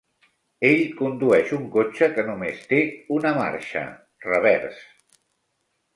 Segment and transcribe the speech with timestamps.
[0.69, 2.81] Ell condueix un cotxe que només té
[3.19, 3.85] una marxa,
[4.29, 4.85] revers.